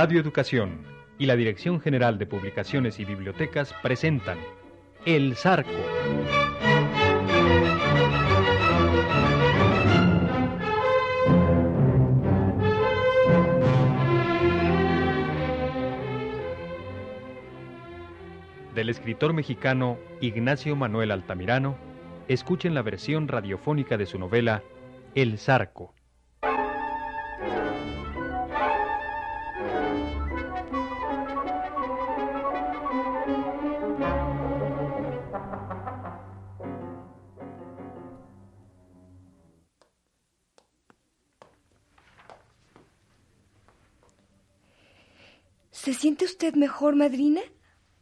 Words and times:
Radio 0.00 0.20
Educación 0.20 0.84
y 1.18 1.26
la 1.26 1.34
Dirección 1.34 1.80
General 1.80 2.18
de 2.18 2.26
Publicaciones 2.26 3.00
y 3.00 3.04
Bibliotecas 3.04 3.74
presentan 3.82 4.38
El 5.04 5.34
Zarco. 5.34 5.72
Del 18.76 18.90
escritor 18.90 19.32
mexicano 19.32 19.98
Ignacio 20.20 20.76
Manuel 20.76 21.10
Altamirano, 21.10 21.76
escuchen 22.28 22.72
la 22.72 22.82
versión 22.82 23.26
radiofónica 23.26 23.96
de 23.96 24.06
su 24.06 24.16
novela 24.20 24.62
El 25.16 25.38
Zarco. 25.38 25.97
¿Se 45.88 45.94
siente 45.94 46.26
usted 46.26 46.54
mejor, 46.54 46.96
madrina? 46.96 47.40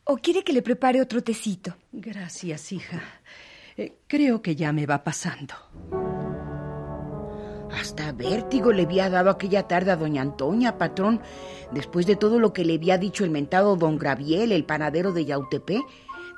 ¿O 0.02 0.16
quiere 0.16 0.42
que 0.42 0.52
le 0.52 0.60
prepare 0.60 1.00
otro 1.00 1.22
tecito? 1.22 1.76
Gracias, 1.92 2.72
hija. 2.72 3.00
Eh, 3.76 3.98
creo 4.08 4.42
que 4.42 4.56
ya 4.56 4.72
me 4.72 4.86
va 4.86 5.04
pasando. 5.04 5.54
Hasta 7.70 8.10
vértigo 8.10 8.72
le 8.72 8.82
había 8.82 9.08
dado 9.08 9.30
aquella 9.30 9.68
tarde 9.68 9.92
a 9.92 9.96
doña 9.96 10.22
Antonia, 10.22 10.78
patrón, 10.78 11.20
después 11.70 12.06
de 12.06 12.16
todo 12.16 12.40
lo 12.40 12.52
que 12.52 12.64
le 12.64 12.74
había 12.74 12.98
dicho 12.98 13.22
el 13.22 13.30
mentado 13.30 13.76
don 13.76 13.98
Graviel, 13.98 14.50
el 14.50 14.64
panadero 14.64 15.12
de 15.12 15.24
Yautepé, 15.24 15.80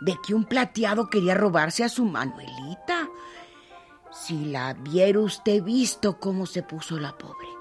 de 0.02 0.16
que 0.26 0.34
un 0.34 0.44
plateado 0.44 1.08
quería 1.08 1.32
robarse 1.32 1.82
a 1.82 1.88
su 1.88 2.04
Manuelita. 2.04 3.08
Si 4.12 4.44
la 4.44 4.74
viera 4.74 5.20
usted 5.20 5.62
visto 5.62 6.20
cómo 6.20 6.44
se 6.44 6.62
puso 6.62 6.98
la 6.98 7.16
pobre. 7.16 7.57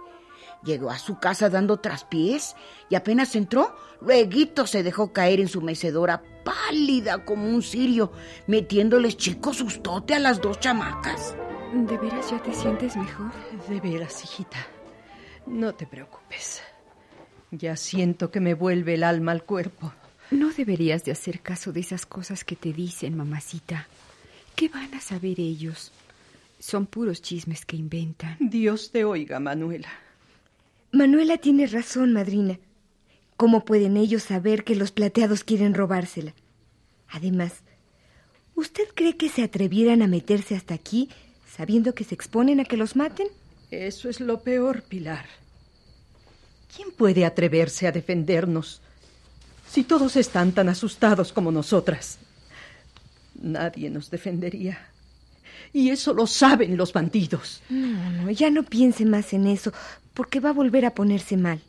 Llegó 0.63 0.89
a 0.89 0.99
su 0.99 1.19
casa 1.19 1.49
dando 1.49 1.77
traspiés 1.77 2.55
y 2.89 2.95
apenas 2.95 3.35
entró, 3.35 3.75
luego 4.01 4.67
se 4.67 4.83
dejó 4.83 5.13
caer 5.13 5.39
en 5.39 5.47
su 5.47 5.61
mecedora, 5.61 6.23
pálida 6.43 7.23
como 7.25 7.47
un 7.47 7.61
cirio, 7.61 8.11
metiéndoles 8.47 9.17
chico 9.17 9.53
sustote 9.53 10.13
a 10.13 10.19
las 10.19 10.41
dos 10.41 10.59
chamacas. 10.59 11.35
¿De 11.73 11.97
veras 11.97 12.31
ya 12.31 12.41
te 12.41 12.53
sientes 12.53 12.95
mejor? 12.95 13.31
De 13.67 13.79
veras, 13.79 14.23
hijita. 14.23 14.57
No 15.45 15.75
te 15.75 15.85
preocupes. 15.85 16.61
Ya 17.51 17.75
siento 17.75 18.31
que 18.31 18.39
me 18.39 18.53
vuelve 18.53 18.95
el 18.95 19.03
alma 19.03 19.31
al 19.31 19.43
cuerpo. 19.43 19.93
No 20.31 20.51
deberías 20.51 21.05
de 21.05 21.11
hacer 21.11 21.41
caso 21.41 21.71
de 21.71 21.79
esas 21.79 22.05
cosas 22.05 22.43
que 22.43 22.55
te 22.55 22.73
dicen, 22.73 23.15
mamacita. 23.15 23.87
¿Qué 24.55 24.69
van 24.69 24.93
a 24.93 25.01
saber 25.01 25.39
ellos? 25.39 25.91
Son 26.59 26.85
puros 26.85 27.21
chismes 27.21 27.65
que 27.65 27.77
inventan. 27.77 28.35
Dios 28.39 28.91
te 28.91 29.05
oiga, 29.05 29.39
Manuela. 29.39 29.89
Manuela 30.91 31.37
tiene 31.37 31.67
razón, 31.67 32.13
madrina. 32.13 32.59
¿Cómo 33.35 33.65
pueden 33.65 33.97
ellos 33.97 34.23
saber 34.23 34.63
que 34.63 34.75
los 34.75 34.91
plateados 34.91 35.43
quieren 35.43 35.73
robársela? 35.73 36.33
Además, 37.09 37.53
¿usted 38.55 38.87
cree 38.95 39.15
que 39.17 39.29
se 39.29 39.43
atrevieran 39.43 40.01
a 40.01 40.07
meterse 40.07 40.55
hasta 40.55 40.73
aquí 40.73 41.09
sabiendo 41.55 41.93
que 41.93 42.03
se 42.03 42.15
exponen 42.15 42.59
a 42.59 42.65
que 42.65 42.77
los 42.77 42.95
maten? 42.95 43.27
Eso 43.69 44.09
es 44.09 44.19
lo 44.19 44.41
peor, 44.41 44.83
Pilar. 44.83 45.25
¿Quién 46.73 46.91
puede 46.91 47.25
atreverse 47.25 47.87
a 47.87 47.91
defendernos 47.91 48.81
si 49.69 49.83
todos 49.83 50.15
están 50.15 50.53
tan 50.53 50.69
asustados 50.69 51.33
como 51.33 51.51
nosotras? 51.51 52.19
Nadie 53.35 53.89
nos 53.89 54.09
defendería. 54.09 54.79
Y 55.73 55.89
eso 55.89 56.13
lo 56.13 56.27
saben 56.27 56.77
los 56.77 56.93
bandidos. 56.93 57.61
No, 57.69 58.11
no, 58.11 58.31
ya 58.31 58.49
no 58.49 58.63
piense 58.63 59.05
más 59.05 59.33
en 59.33 59.47
eso, 59.47 59.71
porque 60.13 60.39
va 60.39 60.49
a 60.49 60.53
volver 60.53 60.85
a 60.85 60.93
ponerse 60.93 61.37
mal. 61.37 61.61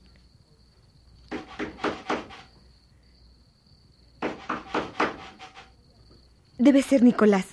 Debe 6.58 6.82
ser 6.82 7.02
Nicolás. 7.02 7.46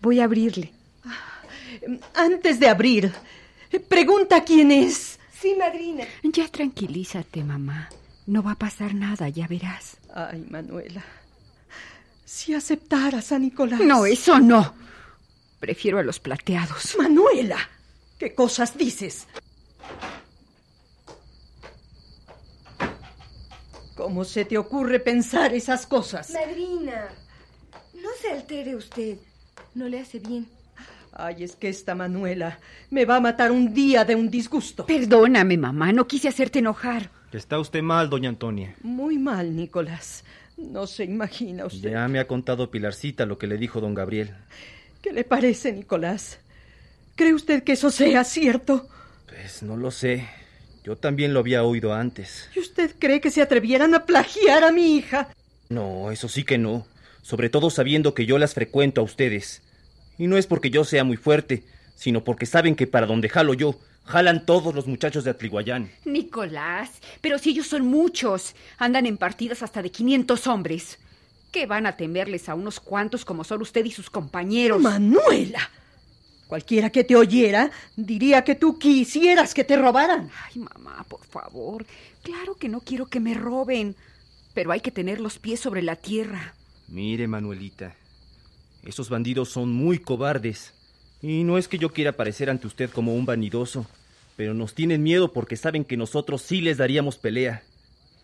Voy 0.00 0.20
a 0.20 0.24
abrirle. 0.24 0.72
Antes 2.14 2.58
de 2.58 2.68
abrir, 2.68 3.12
pregunta 3.88 4.44
quién 4.44 4.72
es. 4.72 5.18
Sí, 5.40 5.54
madrina. 5.58 6.04
Ya 6.22 6.48
tranquilízate, 6.48 7.44
mamá. 7.44 7.88
No 8.26 8.42
va 8.42 8.52
a 8.52 8.58
pasar 8.58 8.94
nada, 8.94 9.28
ya 9.28 9.46
verás. 9.48 9.96
Ay, 10.14 10.46
Manuela. 10.48 11.02
Si 12.24 12.54
aceptaras 12.54 13.32
a 13.32 13.38
Nicolás. 13.38 13.80
No, 13.80 14.06
eso 14.06 14.38
no. 14.38 14.74
Prefiero 15.62 16.00
a 16.00 16.02
los 16.02 16.18
plateados. 16.18 16.96
Manuela, 16.98 17.56
¿qué 18.18 18.34
cosas 18.34 18.76
dices? 18.76 19.28
¿Cómo 23.94 24.24
se 24.24 24.44
te 24.44 24.58
ocurre 24.58 24.98
pensar 24.98 25.54
esas 25.54 25.86
cosas? 25.86 26.32
Madrina, 26.32 27.10
no 27.94 28.08
se 28.20 28.32
altere 28.32 28.74
usted. 28.74 29.18
No 29.76 29.86
le 29.86 30.00
hace 30.00 30.18
bien. 30.18 30.48
Ay, 31.12 31.44
es 31.44 31.54
que 31.54 31.68
esta 31.68 31.94
Manuela 31.94 32.58
me 32.90 33.04
va 33.04 33.18
a 33.18 33.20
matar 33.20 33.52
un 33.52 33.72
día 33.72 34.04
de 34.04 34.16
un 34.16 34.28
disgusto. 34.28 34.84
Perdóname, 34.84 35.56
mamá, 35.58 35.92
no 35.92 36.08
quise 36.08 36.26
hacerte 36.26 36.58
enojar. 36.58 37.08
Está 37.32 37.60
usted 37.60 37.82
mal, 37.82 38.10
doña 38.10 38.30
Antonia. 38.30 38.74
Muy 38.82 39.16
mal, 39.16 39.54
Nicolás. 39.54 40.24
No 40.56 40.88
se 40.88 41.04
imagina 41.04 41.66
usted. 41.66 41.92
Ya 41.92 42.08
me 42.08 42.18
ha 42.18 42.26
contado 42.26 42.68
Pilarcita 42.72 43.26
lo 43.26 43.38
que 43.38 43.46
le 43.46 43.58
dijo 43.58 43.80
don 43.80 43.94
Gabriel. 43.94 44.34
¿Qué 45.02 45.12
le 45.12 45.24
parece, 45.24 45.72
Nicolás? 45.72 46.38
¿Cree 47.16 47.34
usted 47.34 47.64
que 47.64 47.72
eso 47.72 47.90
sea 47.90 48.22
cierto? 48.22 48.88
Pues 49.26 49.62
no 49.62 49.76
lo 49.76 49.90
sé. 49.90 50.28
Yo 50.84 50.96
también 50.96 51.34
lo 51.34 51.40
había 51.40 51.64
oído 51.64 51.92
antes. 51.92 52.48
¿Y 52.54 52.60
usted 52.60 52.94
cree 52.98 53.20
que 53.20 53.30
se 53.30 53.42
atrevieran 53.42 53.94
a 53.94 54.06
plagiar 54.06 54.62
a 54.62 54.72
mi 54.72 54.96
hija? 54.96 55.28
No, 55.68 56.10
eso 56.12 56.28
sí 56.28 56.44
que 56.44 56.56
no. 56.56 56.86
Sobre 57.22 57.50
todo 57.50 57.70
sabiendo 57.70 58.14
que 58.14 58.26
yo 58.26 58.38
las 58.38 58.54
frecuento 58.54 59.00
a 59.00 59.04
ustedes. 59.04 59.62
Y 60.18 60.28
no 60.28 60.36
es 60.36 60.46
porque 60.46 60.70
yo 60.70 60.84
sea 60.84 61.02
muy 61.02 61.16
fuerte, 61.16 61.64
sino 61.96 62.22
porque 62.22 62.46
saben 62.46 62.76
que 62.76 62.86
para 62.86 63.06
donde 63.06 63.28
jalo 63.28 63.54
yo, 63.54 63.78
jalan 64.04 64.46
todos 64.46 64.74
los 64.74 64.86
muchachos 64.86 65.24
de 65.24 65.30
Atliguayán. 65.30 65.90
Nicolás, 66.04 66.90
pero 67.20 67.38
si 67.38 67.50
ellos 67.50 67.66
son 67.66 67.86
muchos, 67.86 68.54
andan 68.78 69.06
en 69.06 69.16
partidas 69.16 69.62
hasta 69.62 69.82
de 69.82 69.90
500 69.90 70.46
hombres. 70.46 70.98
¿Qué 71.52 71.66
van 71.66 71.84
a 71.84 71.98
temerles 71.98 72.48
a 72.48 72.54
unos 72.54 72.80
cuantos 72.80 73.26
como 73.26 73.44
son 73.44 73.60
usted 73.60 73.84
y 73.84 73.90
sus 73.90 74.08
compañeros? 74.08 74.80
Manuela. 74.80 75.60
Cualquiera 76.46 76.88
que 76.88 77.04
te 77.04 77.14
oyera 77.14 77.70
diría 77.94 78.42
que 78.42 78.54
tú 78.54 78.78
quisieras 78.78 79.52
que 79.52 79.62
te 79.62 79.76
robaran. 79.76 80.30
Ay, 80.44 80.60
mamá, 80.60 81.04
por 81.08 81.24
favor. 81.24 81.84
Claro 82.22 82.54
que 82.54 82.70
no 82.70 82.80
quiero 82.80 83.06
que 83.06 83.20
me 83.20 83.34
roben, 83.34 83.96
pero 84.54 84.72
hay 84.72 84.80
que 84.80 84.90
tener 84.90 85.20
los 85.20 85.38
pies 85.38 85.60
sobre 85.60 85.82
la 85.82 85.96
tierra. 85.96 86.54
Mire, 86.88 87.28
Manuelita, 87.28 87.96
esos 88.82 89.10
bandidos 89.10 89.50
son 89.50 89.72
muy 89.72 89.98
cobardes. 89.98 90.72
Y 91.20 91.44
no 91.44 91.58
es 91.58 91.68
que 91.68 91.78
yo 91.78 91.90
quiera 91.92 92.12
parecer 92.12 92.48
ante 92.48 92.66
usted 92.66 92.90
como 92.90 93.14
un 93.14 93.26
vanidoso, 93.26 93.86
pero 94.36 94.54
nos 94.54 94.74
tienen 94.74 95.02
miedo 95.02 95.34
porque 95.34 95.56
saben 95.56 95.84
que 95.84 95.98
nosotros 95.98 96.40
sí 96.40 96.62
les 96.62 96.78
daríamos 96.78 97.18
pelea. 97.18 97.62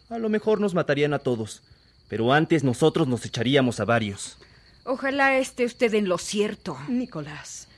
A 0.09 0.19
lo 0.19 0.31
mejor 0.31 0.61
nos 0.61 0.75
matarían 0.75 1.13
a 1.13 1.19
todos, 1.19 1.63
pero 2.09 2.33
antes 2.33 2.65
nosotros 2.65 3.07
nos 3.07 3.25
echaríamos 3.25 3.81
a 3.81 3.85
varios. 3.85 4.39
Ojalá 4.85 5.37
esté 5.39 5.65
usted 5.65 5.93
en 5.95 6.09
lo 6.09 6.19
cierto. 6.19 6.79
Nicolás, 6.89 7.69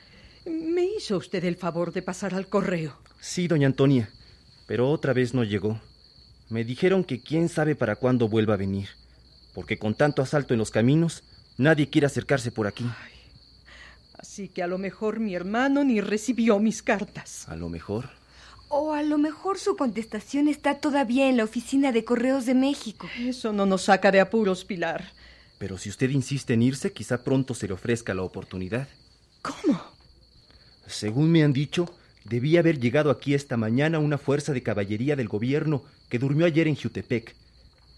me 0.46 0.84
hizo 0.84 1.16
usted 1.16 1.44
el 1.44 1.56
favor 1.56 1.92
de 1.92 2.02
pasar 2.02 2.34
al 2.34 2.48
correo. 2.48 2.96
Sí, 3.20 3.48
doña 3.48 3.66
Antonia, 3.66 4.08
pero 4.66 4.88
otra 4.88 5.12
vez 5.12 5.34
no 5.34 5.44
llegó. 5.44 5.80
Me 6.48 6.64
dijeron 6.64 7.04
que 7.04 7.20
quién 7.20 7.48
sabe 7.48 7.74
para 7.74 7.96
cuándo 7.96 8.28
vuelva 8.28 8.54
a 8.54 8.58
venir, 8.58 8.88
porque 9.54 9.78
con 9.78 9.94
tanto 9.94 10.22
asalto 10.22 10.54
en 10.54 10.58
los 10.58 10.70
caminos, 10.70 11.22
nadie 11.58 11.90
quiere 11.90 12.06
acercarse 12.06 12.50
por 12.50 12.66
aquí. 12.66 12.84
Ay, 12.84 13.12
así 14.18 14.48
que 14.48 14.62
a 14.62 14.66
lo 14.66 14.78
mejor 14.78 15.20
mi 15.20 15.34
hermano 15.34 15.84
ni 15.84 16.00
recibió 16.00 16.58
mis 16.58 16.82
cartas. 16.82 17.48
A 17.48 17.56
lo 17.56 17.68
mejor. 17.68 18.19
O 18.72 18.92
a 18.92 19.02
lo 19.02 19.18
mejor 19.18 19.58
su 19.58 19.74
contestación 19.74 20.46
está 20.46 20.78
todavía 20.78 21.28
en 21.28 21.36
la 21.36 21.42
oficina 21.42 21.90
de 21.90 22.04
Correos 22.04 22.46
de 22.46 22.54
México. 22.54 23.08
Eso 23.18 23.52
no 23.52 23.66
nos 23.66 23.82
saca 23.82 24.12
de 24.12 24.20
apuros, 24.20 24.64
Pilar. 24.64 25.10
Pero 25.58 25.76
si 25.76 25.88
usted 25.88 26.08
insiste 26.10 26.54
en 26.54 26.62
irse, 26.62 26.92
quizá 26.92 27.24
pronto 27.24 27.52
se 27.52 27.66
le 27.66 27.74
ofrezca 27.74 28.14
la 28.14 28.22
oportunidad. 28.22 28.86
¿Cómo? 29.42 29.82
Según 30.86 31.32
me 31.32 31.42
han 31.42 31.52
dicho, 31.52 31.92
debía 32.24 32.60
haber 32.60 32.78
llegado 32.78 33.10
aquí 33.10 33.34
esta 33.34 33.56
mañana 33.56 33.98
una 33.98 34.18
fuerza 34.18 34.52
de 34.52 34.62
caballería 34.62 35.16
del 35.16 35.26
gobierno 35.26 35.82
que 36.08 36.20
durmió 36.20 36.46
ayer 36.46 36.68
en 36.68 36.76
Jutepec. 36.76 37.34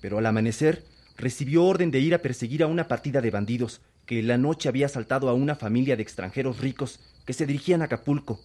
Pero 0.00 0.16
al 0.16 0.24
amanecer 0.24 0.86
recibió 1.18 1.64
orden 1.66 1.90
de 1.90 2.00
ir 2.00 2.14
a 2.14 2.22
perseguir 2.22 2.62
a 2.62 2.66
una 2.66 2.88
partida 2.88 3.20
de 3.20 3.30
bandidos 3.30 3.82
que 4.06 4.20
en 4.20 4.26
la 4.26 4.38
noche 4.38 4.70
había 4.70 4.86
asaltado 4.86 5.28
a 5.28 5.34
una 5.34 5.54
familia 5.54 5.96
de 5.96 6.02
extranjeros 6.02 6.60
ricos 6.60 6.98
que 7.26 7.34
se 7.34 7.44
dirigían 7.44 7.82
a 7.82 7.84
Acapulco, 7.84 8.40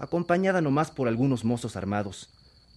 acompañada 0.00 0.60
nomás 0.60 0.90
por 0.90 1.06
algunos 1.06 1.44
mozos 1.44 1.76
armados. 1.76 2.28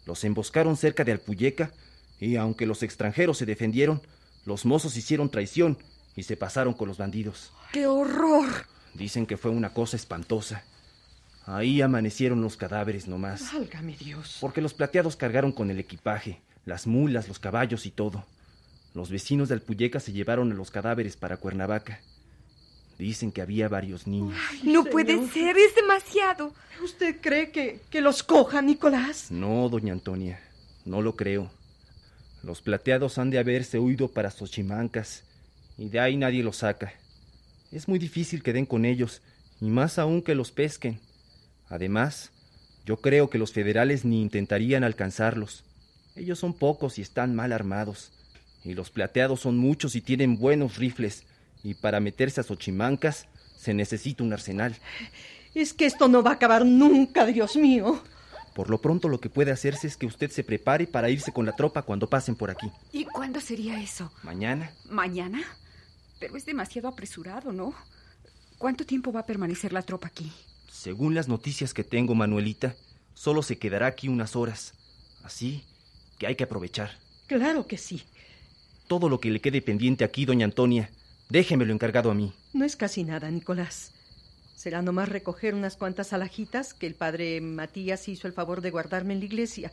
Los 0.06 0.24
emboscaron 0.24 0.78
cerca 0.78 1.04
de 1.04 1.14
Alpuyeca 1.14 1.72
y 2.20 2.36
aunque 2.36 2.66
los 2.66 2.84
extranjeros 2.84 3.38
se 3.38 3.46
defendieron, 3.46 4.02
los 4.46 4.66
mozos 4.66 4.98
hicieron 4.98 5.30
traición 5.30 5.78
y 6.16 6.24
se 6.24 6.38
pasaron 6.38 6.74
con 6.74 6.90
los 6.90 6.98
bandidos. 6.98 7.52
¡Qué 7.72 7.88
horror! 7.88 8.68
Dicen 8.94 9.26
que 9.26 9.38
fue 9.38 9.50
una 9.50 9.74
cosa 9.74 9.96
espantosa. 9.96 10.64
Ahí 11.46 11.82
amanecieron 11.82 12.42
los 12.42 12.58
cadáveres 12.58 13.08
nomás. 13.08 13.52
Válgame 13.54 13.96
Dios. 13.98 14.38
Porque 14.40 14.62
los 14.62 14.74
plateados 14.74 15.16
cargaron 15.16 15.52
con 15.52 15.72
el 15.72 15.80
equipaje, 15.80 16.42
las 16.66 16.88
mulas, 16.88 17.28
los 17.28 17.40
caballos 17.40 17.86
y 17.86 17.92
todo. 17.92 18.26
Los 18.94 19.10
vecinos 19.10 19.50
de 19.50 19.56
Alpuyeca 19.56 20.00
se 20.00 20.12
llevaron 20.12 20.52
a 20.52 20.56
los 20.56 20.72
cadáveres 20.72 21.18
para 21.18 21.38
Cuernavaca. 21.38 22.00
Dicen 22.98 23.32
que 23.32 23.42
había 23.42 23.68
varios 23.68 24.08
niños. 24.08 24.38
no 24.64 24.84
puede 24.86 25.28
ser, 25.30 25.58
es 25.58 25.76
demasiado. 25.76 26.54
¿Usted 26.84 27.20
cree 27.22 27.52
que, 27.52 27.80
que 27.90 28.02
los 28.02 28.24
coja, 28.24 28.62
Nicolás? 28.62 29.32
No, 29.32 29.68
doña 29.70 29.94
Antonia, 29.94 30.40
no 30.86 31.02
lo 31.02 31.16
creo. 31.16 31.52
Los 32.44 32.62
plateados 32.62 33.18
han 33.18 33.30
de 33.30 33.40
haberse 33.40 33.80
huido 33.80 34.10
para 34.10 34.30
Xochimancas, 34.30 35.24
y 35.78 35.90
de 35.90 36.00
ahí 36.00 36.18
nadie 36.18 36.44
los 36.44 36.58
saca. 36.58 36.94
Es 37.72 37.88
muy 37.88 38.00
difícil 38.00 38.44
que 38.44 38.54
den 38.54 38.66
con 38.66 38.86
ellos, 38.86 39.22
y 39.60 39.66
más 39.66 39.98
aún 39.98 40.22
que 40.22 40.36
los 40.36 40.52
pesquen. 40.52 41.00
Además, 41.70 42.32
yo 42.86 42.98
creo 42.98 43.30
que 43.30 43.38
los 43.38 43.54
federales 43.54 44.04
ni 44.04 44.22
intentarían 44.22 44.84
alcanzarlos. 44.84 45.64
Ellos 46.16 46.38
son 46.38 46.54
pocos 46.54 47.00
y 47.00 47.02
están 47.02 47.34
mal 47.34 47.54
armados. 47.54 48.12
Y 48.64 48.74
los 48.74 48.90
plateados 48.90 49.40
son 49.42 49.58
muchos 49.58 49.96
y 49.96 50.02
tienen 50.02 50.38
buenos 50.38 50.78
rifles. 50.78 51.26
Y 51.64 51.76
para 51.76 52.00
meterse 52.00 52.42
a 52.42 52.44
Xochimancas 52.44 53.28
se 53.58 53.74
necesita 53.74 54.24
un 54.24 54.34
arsenal. 54.34 54.78
Es 55.56 55.74
que 55.74 55.86
esto 55.86 56.08
no 56.08 56.22
va 56.22 56.32
a 56.32 56.34
acabar 56.34 56.66
nunca, 56.66 57.26
Dios 57.26 57.56
mío. 57.56 58.02
Por 58.54 58.70
lo 58.70 58.80
pronto 58.80 59.10
lo 59.10 59.20
que 59.20 59.30
puede 59.30 59.52
hacerse 59.52 59.88
es 59.88 59.98
que 59.98 60.06
usted 60.06 60.30
se 60.30 60.44
prepare 60.44 60.86
para 60.86 61.10
irse 61.10 61.32
con 61.32 61.46
la 61.46 61.56
tropa 61.56 61.82
cuando 61.82 62.10
pasen 62.10 62.36
por 62.36 62.52
aquí. 62.52 62.70
¿Y 62.92 63.06
cuándo 63.06 63.40
sería 63.40 63.82
eso? 63.82 64.12
Mañana. 64.22 64.72
¿Mañana? 64.90 65.42
Pero 66.20 66.38
es 66.38 66.46
demasiado 66.46 66.88
apresurado, 66.88 67.52
¿no? 67.52 67.74
¿Cuánto 68.58 68.86
tiempo 68.86 69.12
va 69.12 69.22
a 69.22 69.26
permanecer 69.26 69.74
la 69.74 69.82
tropa 69.82 70.08
aquí? 70.08 70.32
Según 70.72 71.16
las 71.16 71.28
noticias 71.28 71.74
que 71.74 71.84
tengo, 71.84 72.14
Manuelita, 72.14 72.76
solo 73.14 73.42
se 73.42 73.58
quedará 73.58 73.88
aquí 73.88 74.08
unas 74.08 74.36
horas. 74.36 74.74
Así 75.24 75.64
que 76.20 76.28
hay 76.28 76.36
que 76.36 76.44
aprovechar. 76.44 76.92
Claro 77.28 77.68
que 77.68 77.78
sí. 77.78 78.04
Todo 78.88 79.10
lo 79.10 79.20
que 79.20 79.32
le 79.32 79.40
quede 79.40 79.62
pendiente 79.62 80.04
aquí, 80.04 80.26
doña 80.26 80.46
Antonia, 80.46 80.90
déjemelo 81.30 81.74
encargado 81.74 82.12
a 82.12 82.14
mí. 82.14 82.34
No 82.54 82.66
es 82.66 82.76
casi 82.76 83.04
nada, 83.04 83.30
Nicolás. 83.32 83.92
Será 84.56 84.82
nomás 84.82 85.10
recoger 85.10 85.56
unas 85.56 85.76
cuantas 85.76 86.14
alhajitas 86.14 86.74
que 86.74 86.88
el 86.88 86.96
padre 86.96 87.42
Matías 87.42 88.08
hizo 88.08 88.28
el 88.28 88.34
favor 88.34 88.62
de 88.62 88.72
guardarme 88.72 89.14
en 89.14 89.20
la 89.20 89.26
iglesia 89.26 89.72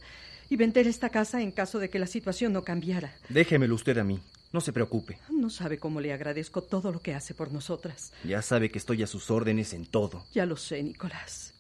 y 0.49 0.57
vender 0.57 0.89
esta 0.89 1.11
casa 1.11 1.41
en 1.41 1.53
caso 1.53 1.79
de 1.79 1.91
que 1.91 2.01
la 2.01 2.09
situación 2.09 2.53
no 2.53 2.65
cambiara. 2.65 3.15
Déjemelo 3.29 3.75
usted 3.77 3.99
a 3.99 4.05
mí. 4.05 4.21
No 4.53 4.61
se 4.61 4.73
preocupe. 4.73 5.17
No 5.31 5.49
sabe 5.49 5.79
cómo 5.79 6.01
le 6.01 6.13
agradezco 6.13 6.61
todo 6.61 6.91
lo 6.91 7.01
que 7.01 7.15
hace 7.15 7.35
por 7.35 7.53
nosotras. 7.53 8.13
Ya 8.25 8.43
sabe 8.43 8.71
que 8.71 8.79
estoy 8.79 9.03
a 9.05 9.07
sus 9.07 9.31
órdenes 9.31 9.75
en 9.75 9.87
todo. 9.87 10.25
Ya 10.35 10.45
lo 10.45 10.57
sé, 10.57 10.83
Nicolás. 10.83 11.55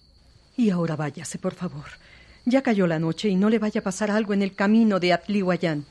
Y 0.56 0.70
ahora 0.70 0.96
váyase, 0.96 1.38
por 1.38 1.54
favor. 1.54 1.86
Ya 2.46 2.62
cayó 2.62 2.88
la 2.88 2.98
noche 2.98 3.28
y 3.28 3.36
no 3.36 3.48
le 3.48 3.60
vaya 3.60 3.80
a 3.80 3.84
pasar 3.84 4.10
algo 4.10 4.34
en 4.34 4.42
el 4.42 4.54
camino 4.54 4.98
de 4.98 5.12
Atlihuayán. 5.12 5.84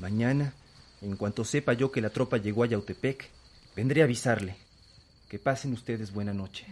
Mañana, 0.00 0.54
en 1.02 1.16
cuanto 1.16 1.44
sepa 1.44 1.74
yo 1.74 1.92
que 1.92 2.00
la 2.00 2.10
tropa 2.10 2.38
llegó 2.38 2.64
a 2.64 2.66
Yautepec, 2.66 3.28
vendré 3.80 4.02
a 4.02 4.04
avisarle. 4.04 4.56
Que 5.30 5.38
pasen 5.38 5.72
ustedes 5.72 6.12
buena 6.12 6.34
noche. 6.34 6.66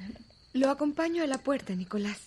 Lo 0.52 0.68
acompaño 0.68 1.22
a 1.22 1.26
la 1.26 1.38
puerta, 1.38 1.74
Nicolás. 1.74 2.18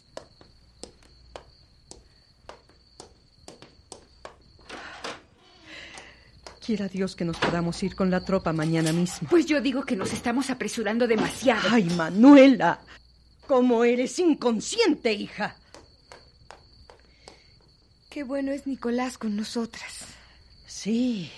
Quiera 6.65 6.87
Dios 6.87 7.15
que 7.15 7.25
nos 7.25 7.37
podamos 7.37 7.83
ir 7.83 7.95
con 7.95 8.09
la 8.09 8.25
tropa 8.25 8.53
mañana 8.53 8.91
mismo. 8.91 9.29
Pues 9.29 9.45
yo 9.45 9.61
digo 9.61 9.83
que 9.83 9.95
nos 9.95 10.13
estamos 10.13 10.49
apresurando 10.49 11.07
demasiado. 11.07 11.69
Ay, 11.69 11.83
Manuela, 11.83 12.79
cómo 13.45 13.83
eres 13.83 14.17
inconsciente, 14.17 15.13
hija. 15.13 15.57
Qué 18.09 18.23
bueno 18.23 18.51
es 18.51 18.65
Nicolás 18.65 19.19
con 19.19 19.35
nosotras. 19.35 20.05
Sí, 20.65 21.29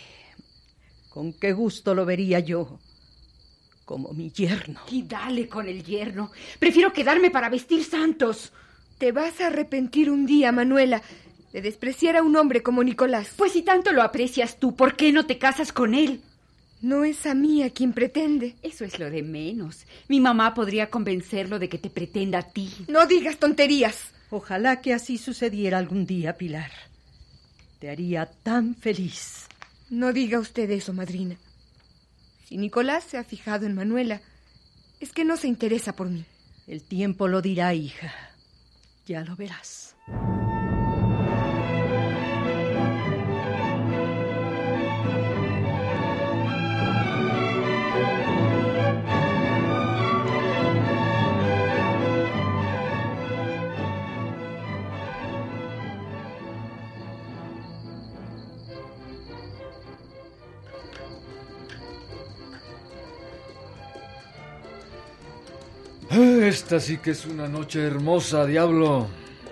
con 1.09 1.33
qué 1.33 1.51
gusto 1.51 1.93
lo 1.93 2.05
vería 2.05 2.39
yo. 2.39 2.79
Como 3.93 4.11
mi 4.11 4.31
yerno. 4.31 4.79
Y 4.89 5.03
dale 5.03 5.47
con 5.47 5.67
el 5.67 5.83
yerno. 5.83 6.31
Prefiero 6.57 6.91
quedarme 6.91 7.29
para 7.29 7.47
vestir 7.47 7.83
santos. 7.83 8.51
Te 8.97 9.11
vas 9.11 9.39
a 9.39 9.45
arrepentir 9.45 10.09
un 10.09 10.25
día, 10.25 10.51
Manuela, 10.51 11.03
de 11.51 11.61
despreciar 11.61 12.17
a 12.17 12.23
un 12.23 12.35
hombre 12.35 12.63
como 12.63 12.83
Nicolás. 12.83 13.35
Pues 13.37 13.51
si 13.51 13.61
tanto 13.61 13.91
lo 13.91 14.01
aprecias 14.01 14.57
tú, 14.57 14.75
¿por 14.75 14.95
qué 14.95 15.11
no 15.11 15.27
te 15.27 15.37
casas 15.37 15.71
con 15.71 15.93
él? 15.93 16.21
No 16.81 17.03
es 17.03 17.27
a 17.27 17.35
mí 17.35 17.61
a 17.61 17.69
quien 17.69 17.93
pretende. 17.93 18.55
Eso 18.63 18.83
es 18.83 18.97
lo 18.97 19.11
de 19.11 19.21
menos. 19.21 19.85
Mi 20.07 20.19
mamá 20.19 20.55
podría 20.55 20.89
convencerlo 20.89 21.59
de 21.59 21.69
que 21.69 21.77
te 21.77 21.91
pretenda 21.91 22.39
a 22.39 22.49
ti. 22.49 22.71
No 22.87 23.05
digas 23.05 23.37
tonterías. 23.37 24.11
Ojalá 24.31 24.81
que 24.81 24.95
así 24.95 25.19
sucediera 25.19 25.77
algún 25.77 26.07
día, 26.07 26.35
Pilar. 26.35 26.71
Te 27.77 27.91
haría 27.91 28.25
tan 28.25 28.73
feliz. 28.73 29.45
No 29.91 30.13
diga 30.13 30.39
usted 30.39 30.71
eso, 30.71 30.93
madrina. 30.93 31.35
Si 32.53 32.59
Nicolás 32.59 33.03
se 33.03 33.17
ha 33.17 33.23
fijado 33.23 33.65
en 33.65 33.73
Manuela, 33.73 34.21
es 34.99 35.11
que 35.11 35.25
no 35.25 35.37
se 35.37 35.47
interesa 35.47 35.95
por 35.95 36.07
mí. 36.07 36.23
El 36.67 36.83
tiempo 36.83 37.27
lo 37.27 37.41
dirá, 37.41 37.73
hija. 37.73 38.13
Ya 39.07 39.21
lo 39.21 39.35
verás. 39.35 39.95
Esta 66.63 66.79
sí 66.79 66.97
que 66.97 67.11
es 67.11 67.25
una 67.25 67.49
noche 67.49 67.85
hermosa, 67.85 68.45
diablo. 68.45 69.07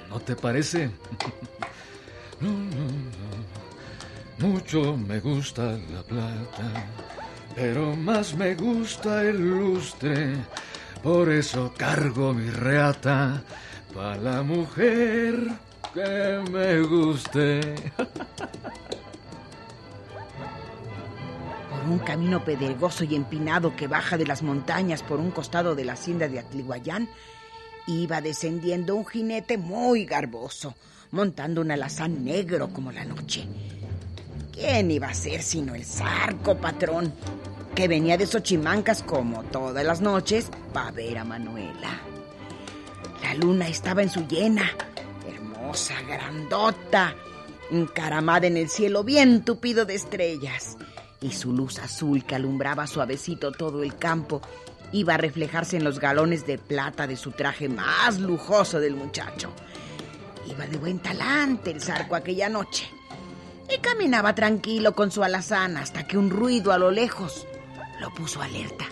¿No 0.10 0.20
te 0.22 0.36
parece? 0.36 0.90
No, 2.40 2.50
no, 2.50 2.88
no. 4.40 4.48
Mucho 4.48 4.98
me 4.98 5.20
gusta 5.20 5.78
la 5.94 6.02
plata, 6.02 6.88
pero 7.54 7.96
más 7.96 8.34
me 8.34 8.56
gusta 8.56 9.24
el 9.24 9.38
lustre. 9.38 10.38
Por 11.04 11.30
eso 11.30 11.72
cargo 11.78 12.34
mi 12.34 12.50
reata 12.50 13.44
para 13.94 14.16
la 14.16 14.42
mujer 14.42 15.36
que 15.94 16.42
me 16.50 16.82
guste. 16.82 17.76
un 21.92 22.00
camino 22.00 22.44
pedregoso 22.46 23.04
y 23.04 23.16
empinado 23.16 23.76
que 23.76 23.88
baja 23.88 24.18
de 24.18 24.26
las 24.26 24.42
montañas 24.44 25.04
por 25.04 25.20
un 25.20 25.32
costado 25.32 25.76
de 25.76 25.86
la 25.86 25.94
hacienda 25.94 26.28
de 26.28 26.40
Atlihuayán, 26.40 27.10
iba 27.86 28.22
descendiendo 28.22 28.96
un 28.96 29.06
jinete 29.06 29.58
muy 29.58 30.06
garboso, 30.06 30.76
montando 31.12 31.62
un 31.62 31.72
alazán 31.72 32.24
negro 32.24 32.72
como 32.72 32.92
la 32.92 33.04
noche. 33.04 33.46
¿Quién 34.54 34.92
iba 34.92 35.08
a 35.08 35.14
ser 35.14 35.42
sino 35.42 35.76
el 35.76 35.86
zarco, 35.86 36.58
patrón? 36.58 37.14
Que 37.76 37.88
venía 37.88 38.18
de 38.18 38.28
Xochimancas 38.28 39.04
como 39.04 39.44
todas 39.44 39.86
las 39.86 40.02
noches 40.02 40.50
para 40.74 40.92
ver 40.92 41.18
a 41.18 41.24
Manuela. 41.24 42.02
La 43.22 43.34
luna 43.36 43.68
estaba 43.68 44.02
en 44.02 44.10
su 44.10 44.28
llena, 44.28 44.70
hermosa, 45.28 45.96
grandota, 46.08 47.16
encaramada 47.70 48.48
en 48.48 48.58
el 48.58 48.70
cielo 48.70 49.04
bien 49.04 49.44
tupido 49.44 49.86
de 49.86 49.96
estrellas, 49.96 50.78
y 51.22 51.32
su 51.32 51.54
luz 51.54 51.80
azul 51.80 52.26
que 52.26 52.36
alumbraba 52.36 52.88
suavecito 52.88 53.52
todo 53.52 53.84
el 53.84 53.96
campo 53.96 54.42
iba 54.92 55.14
a 55.14 55.18
reflejarse 55.18 55.78
en 55.78 55.84
los 55.84 56.00
galones 56.00 56.46
de 56.46 56.58
plata 56.58 57.08
de 57.08 57.16
su 57.16 57.32
traje 57.32 57.70
más 57.70 58.20
lujoso 58.20 58.80
del 58.80 58.96
muchacho. 58.96 59.52
Iba 60.50 60.66
de 60.68 60.78
buen 60.78 61.00
talante 61.00 61.72
el 61.72 61.82
zarco 61.82 62.16
aquella 62.16 62.50
noche. 62.50 62.90
Y 63.74 63.78
caminaba 63.80 64.36
tranquilo 64.36 64.94
con 64.94 65.12
su 65.12 65.24
alazana 65.24 65.82
hasta 65.82 66.06
que 66.06 66.18
un 66.18 66.30
ruido 66.30 66.74
a 66.74 66.78
lo 66.78 66.92
lejos 66.92 67.48
lo 68.02 68.14
puso 68.14 68.42
alerta. 68.42 68.86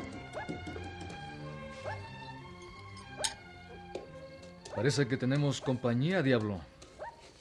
Parece 4.73 5.07
que 5.07 5.17
tenemos 5.17 5.59
compañía, 5.59 6.21
diablo. 6.21 6.61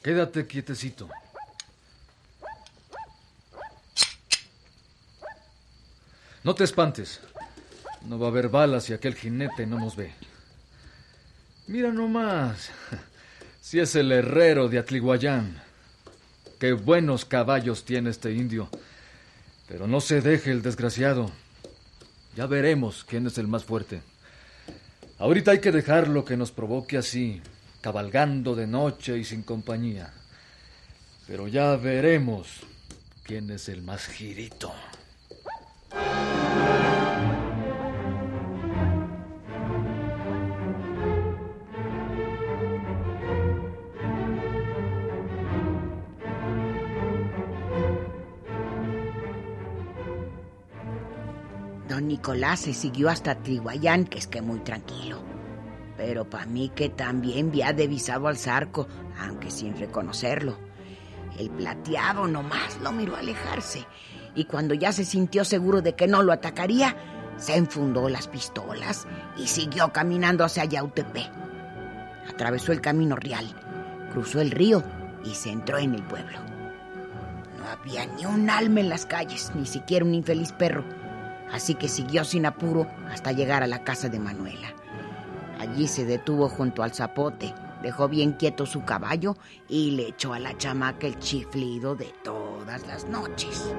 Quédate 0.03 0.47
quietecito. 0.47 1.07
No 6.43 6.55
te 6.55 6.63
espantes. 6.63 7.19
No 8.05 8.17
va 8.17 8.27
a 8.27 8.29
haber 8.29 8.49
balas 8.49 8.85
si 8.85 8.93
aquel 8.93 9.15
jinete 9.15 9.65
no 9.65 9.79
nos 9.79 9.95
ve. 9.95 10.13
Mira 11.67 11.91
nomás. 11.91 12.69
Si 13.61 13.79
es 13.79 13.95
el 13.95 14.11
herrero 14.11 14.67
de 14.67 14.79
Atliguayán. 14.79 15.61
Qué 16.59 16.71
buenos 16.71 17.25
caballos 17.25 17.85
tiene 17.85 18.09
este 18.09 18.31
indio. 18.31 18.67
Pero 19.67 19.85
no 19.85 20.01
se 20.01 20.21
deje 20.21 20.49
el 20.49 20.63
desgraciado. 20.63 21.29
Ya 22.35 22.47
veremos 22.47 23.05
quién 23.07 23.27
es 23.27 23.37
el 23.37 23.47
más 23.47 23.65
fuerte. 23.65 24.01
Ahorita 25.19 25.51
hay 25.51 25.59
que 25.59 25.71
dejarlo 25.71 26.25
que 26.25 26.37
nos 26.37 26.51
provoque 26.51 26.97
así, 26.97 27.41
cabalgando 27.81 28.55
de 28.55 28.65
noche 28.65 29.17
y 29.17 29.23
sin 29.23 29.43
compañía. 29.43 30.13
Pero 31.27 31.47
ya 31.47 31.75
veremos 31.75 32.61
quién 33.23 33.51
es 33.51 33.69
el 33.69 33.83
más 33.83 34.07
girito. 34.07 34.73
Nicolás 52.19 52.59
se 52.59 52.73
siguió 52.73 53.07
hasta 53.07 53.35
Triguayán, 53.35 54.03
que 54.03 54.17
es 54.17 54.27
que 54.27 54.41
muy 54.41 54.59
tranquilo. 54.59 55.23
Pero 55.95 56.29
para 56.29 56.45
mí 56.47 56.67
que 56.67 56.89
también 56.89 57.47
había 57.47 57.71
divisado 57.71 58.27
al 58.27 58.35
zarco, 58.35 58.89
aunque 59.21 59.49
sin 59.49 59.77
reconocerlo. 59.79 60.57
El 61.37 61.49
plateado 61.49 62.27
nomás 62.27 62.77
lo 62.83 62.91
miró 62.91 63.15
alejarse 63.15 63.87
y 64.35 64.43
cuando 64.43 64.73
ya 64.73 64.91
se 64.91 65.05
sintió 65.05 65.45
seguro 65.45 65.81
de 65.81 65.95
que 65.95 66.07
no 66.07 66.21
lo 66.21 66.33
atacaría, 66.33 66.93
se 67.37 67.55
enfundó 67.55 68.09
las 68.09 68.27
pistolas 68.27 69.07
y 69.37 69.47
siguió 69.47 69.93
caminando 69.93 70.43
hacia 70.43 70.65
Yautepec. 70.65 71.31
Atravesó 72.29 72.73
el 72.73 72.81
camino 72.81 73.15
real, 73.15 73.45
cruzó 74.11 74.41
el 74.41 74.51
río 74.51 74.83
y 75.23 75.35
se 75.35 75.51
entró 75.51 75.77
en 75.77 75.95
el 75.95 76.03
pueblo. 76.03 76.37
No 77.57 77.65
había 77.65 78.05
ni 78.07 78.25
un 78.25 78.49
alma 78.49 78.81
en 78.81 78.89
las 78.89 79.05
calles, 79.05 79.53
ni 79.55 79.65
siquiera 79.65 80.03
un 80.03 80.13
infeliz 80.13 80.51
perro 80.51 80.98
así 81.51 81.75
que 81.75 81.87
siguió 81.87 82.23
sin 82.23 82.45
apuro 82.45 82.87
hasta 83.09 83.31
llegar 83.31 83.63
a 83.63 83.67
la 83.67 83.83
casa 83.83 84.09
de 84.09 84.19
Manuela. 84.19 84.73
Allí 85.59 85.87
se 85.87 86.05
detuvo 86.05 86.47
junto 86.47 86.83
al 86.83 86.93
zapote, 86.93 87.53
dejó 87.81 88.07
bien 88.07 88.33
quieto 88.33 88.65
su 88.65 88.83
caballo 88.85 89.35
y 89.67 89.91
le 89.91 90.07
echó 90.07 90.33
a 90.33 90.39
la 90.39 90.57
chamaca 90.57 91.07
el 91.07 91.19
chiflido 91.19 91.95
de 91.95 92.13
todas 92.23 92.85
las 92.87 93.05
noches. 93.05 93.73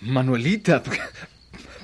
Manuelita, 0.00 0.82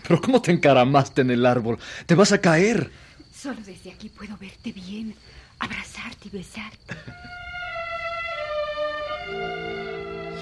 pero 0.06 0.20
¿cómo 0.20 0.40
te 0.40 0.52
encaramaste 0.52 1.22
en 1.22 1.30
el 1.30 1.46
árbol? 1.46 1.78
Te 2.06 2.14
vas 2.14 2.32
a 2.32 2.40
caer. 2.40 2.90
Solo 3.34 3.60
desde 3.64 3.90
aquí 3.90 4.08
puedo 4.08 4.36
verte 4.36 4.72
bien, 4.72 5.14
abrazarte 5.58 6.28
y 6.28 6.30
besarte. 6.30 6.94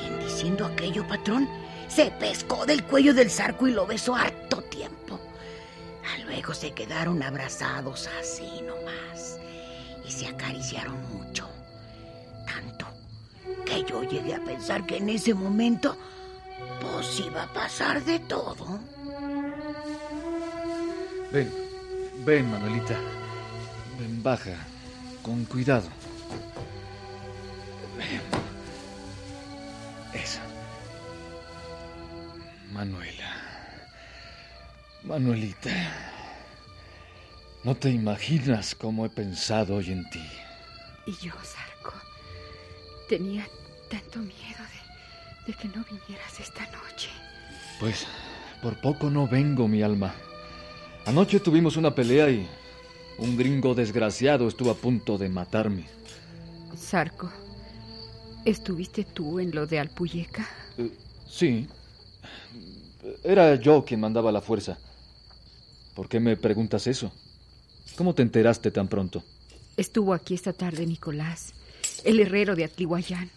Y 0.03 0.07
en 0.07 0.21
diciendo 0.21 0.67
aquello, 0.67 1.07
patrón, 1.07 1.49
se 1.89 2.11
pescó 2.13 2.67
del 2.67 2.85
cuello 2.85 3.15
del 3.15 3.31
zarco 3.31 3.67
y 3.67 3.73
lo 3.73 3.87
besó 3.87 4.15
harto 4.15 4.63
tiempo. 4.63 5.21
Ah, 6.05 6.23
Luego 6.25 6.55
se 6.55 6.73
quedaron 6.73 7.23
abrazados 7.23 8.09
así 8.21 8.63
nomás 8.63 9.39
y 10.07 10.11
se 10.11 10.27
acariciaron 10.27 10.97
mucho. 11.13 11.49
Tanto 12.47 12.87
que 13.65 13.85
yo 13.89 14.03
llegué 14.03 14.35
a 14.35 14.45
pensar 14.45 14.85
que 14.87 14.99
en 14.99 15.09
ese 15.09 15.35
momento 15.35 15.97
pues 17.01 17.21
iba 17.21 17.45
a 17.45 17.53
pasar 17.55 18.05
de 18.05 18.19
todo. 18.21 18.79
Ven, 21.33 21.51
ven, 22.27 22.51
Manuelita. 22.51 22.95
Ven, 23.99 24.23
baja. 24.23 24.55
Con 25.23 25.47
cuidado. 25.47 25.89
Ven. 27.97 28.21
Eso. 30.13 30.41
Manuela. 32.71 33.35
Manuelita. 35.03 35.71
No 37.65 37.75
te 37.77 37.89
imaginas 37.89 38.75
cómo 38.75 39.07
he 39.07 39.09
pensado 39.09 39.77
hoy 39.77 39.93
en 39.93 40.11
ti. 40.11 40.23
Y 41.07 41.13
yo, 41.13 41.33
Zarco, 41.43 41.95
tenía 43.09 43.49
tanto 43.89 44.19
miedo 44.19 44.70
de, 45.51 45.57
que 45.57 45.69
no 45.69 45.85
vinieras 45.85 46.41
esta 46.41 46.67
noche. 46.67 47.09
Pues 47.79 48.07
por 48.63 48.81
poco 48.81 49.11
no 49.11 49.27
vengo, 49.27 49.69
mi 49.69 49.83
alma. 49.83 50.15
Anoche 51.07 51.41
tuvimos 51.41 51.77
una 51.77 51.95
pelea 51.95 52.31
y 52.31 52.47
un 53.19 53.37
gringo 53.37 53.75
desgraciado 53.75 54.49
estuvo 54.49 54.71
a 54.71 54.75
punto 54.75 55.19
de 55.19 55.29
matarme. 55.29 55.87
Zarco, 56.77 57.31
¿estuviste 58.45 59.05
tú 59.05 59.41
en 59.41 59.55
lo 59.55 59.67
de 59.67 59.79
Alpuyeca? 59.79 60.47
Eh, 60.79 60.91
sí. 61.29 61.67
Era 63.25 63.55
yo 63.57 63.85
quien 63.85 64.01
mandaba 64.01 64.31
la 64.31 64.41
fuerza. 64.41 64.79
¿Por 65.95 66.09
qué 66.09 66.21
me 66.21 66.37
preguntas 66.37 66.87
eso? 66.87 67.13
¿Cómo 67.97 68.15
te 68.15 68.23
enteraste 68.23 68.71
tan 68.71 68.89
pronto? 68.89 69.23
Estuvo 69.77 70.13
aquí 70.13 70.35
esta 70.35 70.53
tarde 70.53 70.87
Nicolás, 70.87 71.55
el 72.05 72.21
herrero 72.21 72.55
de 72.55 72.65
Atlihuayán, 72.65 73.31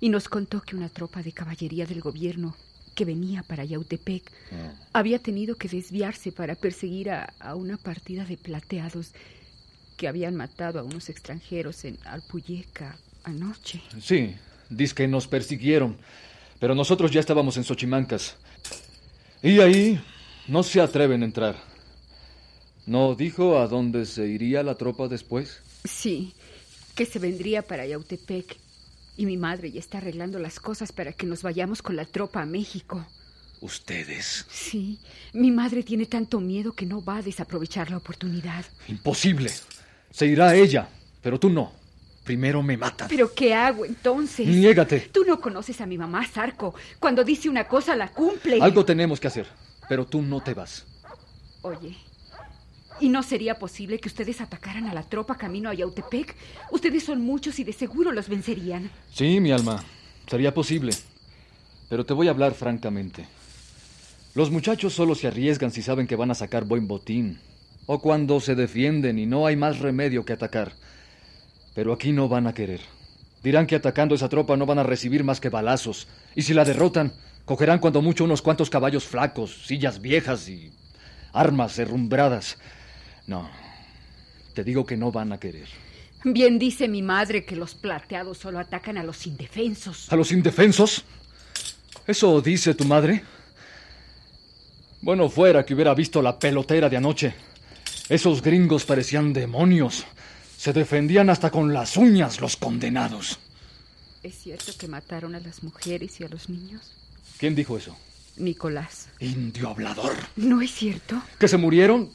y 0.00 0.08
nos 0.08 0.28
contó 0.28 0.60
que 0.60 0.76
una 0.76 0.88
tropa 0.88 1.22
de 1.22 1.32
caballería 1.32 1.86
del 1.86 2.00
gobierno 2.00 2.56
que 2.94 3.04
venía 3.04 3.42
para 3.42 3.64
Yautepec 3.64 4.30
Ah. 4.52 4.72
había 4.92 5.18
tenido 5.18 5.56
que 5.56 5.68
desviarse 5.68 6.32
para 6.32 6.54
perseguir 6.54 7.10
a, 7.10 7.32
a 7.40 7.54
una 7.54 7.76
partida 7.76 8.24
de 8.24 8.36
plateados 8.36 9.12
que 9.96 10.08
habían 10.08 10.34
matado 10.36 10.78
a 10.78 10.82
unos 10.82 11.08
extranjeros 11.08 11.84
en 11.84 11.98
Alpuyeca 12.04 12.96
anoche. 13.24 13.82
Sí, 14.00 14.34
dice 14.70 14.94
que 14.94 15.08
nos 15.08 15.26
persiguieron, 15.26 15.96
pero 16.60 16.74
nosotros 16.74 17.10
ya 17.10 17.20
estábamos 17.20 17.56
en 17.56 17.64
Xochimancas. 17.64 18.36
Y 19.42 19.60
ahí 19.60 20.00
no 20.48 20.62
se 20.62 20.80
atreven 20.80 21.22
a 21.22 21.26
entrar. 21.26 21.56
¿No 22.86 23.14
dijo 23.14 23.58
a 23.58 23.66
dónde 23.66 24.06
se 24.06 24.26
iría 24.28 24.62
la 24.62 24.74
tropa 24.76 25.08
después? 25.08 25.60
Sí, 25.84 26.34
que 26.94 27.04
se 27.04 27.18
vendría 27.18 27.62
para 27.62 27.86
Yautepec. 27.86 28.56
Y 29.16 29.26
mi 29.26 29.36
madre 29.36 29.70
ya 29.70 29.80
está 29.80 29.98
arreglando 29.98 30.38
las 30.38 30.60
cosas 30.60 30.92
para 30.92 31.12
que 31.12 31.26
nos 31.26 31.42
vayamos 31.42 31.82
con 31.82 31.96
la 31.96 32.04
tropa 32.04 32.42
a 32.42 32.46
México. 32.46 33.06
Ustedes. 33.60 34.44
Sí, 34.50 35.00
mi 35.32 35.50
madre 35.50 35.82
tiene 35.82 36.06
tanto 36.06 36.40
miedo 36.40 36.72
que 36.72 36.84
no 36.84 37.02
va 37.02 37.18
a 37.18 37.22
desaprovechar 37.22 37.90
la 37.90 37.96
oportunidad. 37.96 38.64
Imposible. 38.88 39.50
Se 40.10 40.26
irá 40.26 40.54
ella, 40.54 40.88
pero 41.22 41.40
tú 41.40 41.48
no. 41.48 41.72
Primero 42.24 42.62
me 42.62 42.76
matas. 42.76 43.08
¿Pero 43.08 43.32
qué 43.32 43.54
hago 43.54 43.84
entonces? 43.84 44.46
Niégate. 44.46 45.10
Tú 45.12 45.24
no 45.24 45.40
conoces 45.40 45.80
a 45.80 45.86
mi 45.86 45.96
mamá, 45.96 46.26
Zarco. 46.26 46.74
Cuando 46.98 47.22
dice 47.22 47.48
una 47.48 47.68
cosa, 47.68 47.94
la 47.94 48.08
cumple. 48.08 48.58
Algo 48.60 48.84
tenemos 48.84 49.20
que 49.20 49.28
hacer, 49.28 49.46
pero 49.88 50.04
tú 50.04 50.20
no 50.20 50.42
te 50.42 50.52
vas. 50.52 50.84
Oye, 51.62 51.96
¿y 53.00 53.08
no 53.08 53.22
sería 53.22 53.58
posible 53.58 53.98
que 53.98 54.08
ustedes 54.08 54.40
atacaran 54.40 54.86
a 54.86 54.94
la 54.94 55.02
tropa 55.02 55.36
camino 55.36 55.70
a 55.70 55.74
Yautepec? 55.74 56.34
Ustedes 56.70 57.04
son 57.04 57.22
muchos 57.22 57.58
y 57.58 57.64
de 57.64 57.72
seguro 57.72 58.12
los 58.12 58.28
vencerían. 58.28 58.90
Sí, 59.12 59.40
mi 59.40 59.52
alma, 59.52 59.82
sería 60.26 60.54
posible. 60.54 60.92
Pero 61.88 62.04
te 62.04 62.14
voy 62.14 62.28
a 62.28 62.30
hablar 62.30 62.54
francamente. 62.54 63.26
Los 64.34 64.50
muchachos 64.50 64.92
solo 64.92 65.14
se 65.14 65.28
arriesgan 65.28 65.70
si 65.70 65.82
saben 65.82 66.06
que 66.06 66.16
van 66.16 66.30
a 66.30 66.34
sacar 66.34 66.64
buen 66.64 66.86
botín, 66.86 67.38
o 67.86 68.00
cuando 68.00 68.40
se 68.40 68.54
defienden 68.54 69.18
y 69.18 69.26
no 69.26 69.46
hay 69.46 69.56
más 69.56 69.78
remedio 69.78 70.24
que 70.24 70.32
atacar. 70.32 70.72
Pero 71.74 71.92
aquí 71.92 72.12
no 72.12 72.28
van 72.28 72.46
a 72.46 72.52
querer. 72.52 72.80
Dirán 73.42 73.66
que 73.66 73.76
atacando 73.76 74.14
esa 74.14 74.28
tropa 74.28 74.56
no 74.56 74.66
van 74.66 74.78
a 74.78 74.82
recibir 74.82 75.22
más 75.22 75.40
que 75.40 75.50
balazos. 75.50 76.08
Y 76.34 76.42
si 76.42 76.52
la 76.52 76.64
derrotan, 76.64 77.12
cogerán 77.44 77.78
cuando 77.78 78.02
mucho 78.02 78.24
unos 78.24 78.42
cuantos 78.42 78.70
caballos 78.70 79.04
flacos, 79.04 79.66
sillas 79.66 80.00
viejas 80.00 80.48
y 80.48 80.72
armas 81.32 81.78
herrumbradas. 81.78 82.58
No, 83.26 83.50
te 84.54 84.62
digo 84.64 84.84
que 84.86 84.96
no 84.96 85.10
van 85.10 85.32
a 85.32 85.38
querer. 85.38 85.68
Bien 86.24 86.58
dice 86.58 86.88
mi 86.88 87.02
madre 87.02 87.44
que 87.44 87.56
los 87.56 87.74
plateados 87.74 88.38
solo 88.38 88.58
atacan 88.58 88.98
a 88.98 89.04
los 89.04 89.26
indefensos. 89.26 90.12
¿A 90.12 90.16
los 90.16 90.32
indefensos? 90.32 91.04
¿Eso 92.06 92.40
dice 92.40 92.74
tu 92.74 92.84
madre? 92.84 93.22
Bueno, 95.02 95.28
fuera 95.28 95.64
que 95.64 95.74
hubiera 95.74 95.94
visto 95.94 96.22
la 96.22 96.38
pelotera 96.38 96.88
de 96.88 96.96
anoche. 96.96 97.34
Esos 98.08 98.42
gringos 98.42 98.84
parecían 98.84 99.32
demonios. 99.32 100.04
Se 100.56 100.72
defendían 100.72 101.30
hasta 101.30 101.50
con 101.50 101.72
las 101.72 101.96
uñas 101.96 102.40
los 102.40 102.56
condenados. 102.56 103.38
¿Es 104.22 104.34
cierto 104.36 104.72
que 104.78 104.88
mataron 104.88 105.34
a 105.34 105.40
las 105.40 105.62
mujeres 105.62 106.20
y 106.20 106.24
a 106.24 106.28
los 106.28 106.48
niños? 106.48 106.92
¿Quién 107.38 107.54
dijo 107.54 107.76
eso? 107.76 107.96
Nicolás. 108.36 109.08
Indio 109.20 109.68
hablador. 109.68 110.14
¿No 110.36 110.60
es 110.60 110.72
cierto? 110.72 111.22
¿Que 111.38 111.46
se 111.46 111.56
murieron? 111.56 112.10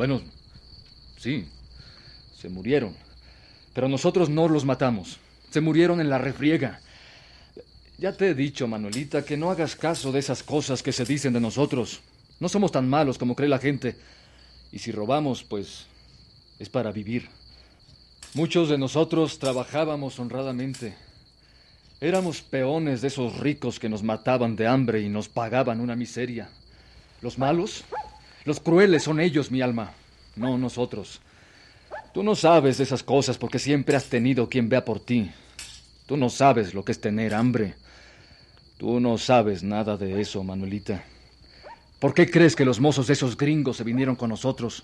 Bueno, 0.00 0.22
sí, 1.18 1.44
se 2.40 2.48
murieron. 2.48 2.96
Pero 3.74 3.86
nosotros 3.86 4.30
no 4.30 4.48
los 4.48 4.64
matamos. 4.64 5.18
Se 5.50 5.60
murieron 5.60 6.00
en 6.00 6.08
la 6.08 6.16
refriega. 6.16 6.80
Ya 7.98 8.16
te 8.16 8.30
he 8.30 8.34
dicho, 8.34 8.66
Manuelita, 8.66 9.26
que 9.26 9.36
no 9.36 9.50
hagas 9.50 9.76
caso 9.76 10.10
de 10.10 10.20
esas 10.20 10.42
cosas 10.42 10.82
que 10.82 10.92
se 10.92 11.04
dicen 11.04 11.34
de 11.34 11.40
nosotros. 11.40 12.00
No 12.38 12.48
somos 12.48 12.72
tan 12.72 12.88
malos 12.88 13.18
como 13.18 13.36
cree 13.36 13.50
la 13.50 13.58
gente. 13.58 13.94
Y 14.72 14.78
si 14.78 14.90
robamos, 14.90 15.44
pues 15.44 15.84
es 16.58 16.70
para 16.70 16.92
vivir. 16.92 17.28
Muchos 18.32 18.70
de 18.70 18.78
nosotros 18.78 19.38
trabajábamos 19.38 20.18
honradamente. 20.18 20.94
Éramos 22.00 22.40
peones 22.40 23.02
de 23.02 23.08
esos 23.08 23.38
ricos 23.38 23.78
que 23.78 23.90
nos 23.90 24.02
mataban 24.02 24.56
de 24.56 24.66
hambre 24.66 25.02
y 25.02 25.10
nos 25.10 25.28
pagaban 25.28 25.78
una 25.78 25.94
miseria. 25.94 26.48
Los 27.20 27.36
malos, 27.36 27.84
los 28.44 28.60
crueles 28.60 29.02
son 29.02 29.20
ellos, 29.20 29.50
mi 29.50 29.60
alma, 29.60 29.92
no 30.36 30.56
nosotros. 30.56 31.20
Tú 32.12 32.22
no 32.22 32.34
sabes 32.34 32.80
esas 32.80 33.02
cosas 33.02 33.38
porque 33.38 33.58
siempre 33.58 33.96
has 33.96 34.06
tenido 34.06 34.48
quien 34.48 34.68
vea 34.68 34.84
por 34.84 35.00
ti. 35.00 35.30
Tú 36.06 36.16
no 36.16 36.28
sabes 36.28 36.74
lo 36.74 36.84
que 36.84 36.92
es 36.92 37.00
tener 37.00 37.34
hambre. 37.34 37.74
Tú 38.78 38.98
no 38.98 39.18
sabes 39.18 39.62
nada 39.62 39.96
de 39.96 40.20
eso, 40.20 40.42
Manuelita. 40.42 41.04
¿Por 42.00 42.14
qué 42.14 42.30
crees 42.30 42.56
que 42.56 42.64
los 42.64 42.80
mozos 42.80 43.06
de 43.06 43.12
esos 43.12 43.36
gringos 43.36 43.76
se 43.76 43.84
vinieron 43.84 44.16
con 44.16 44.30
nosotros? 44.30 44.82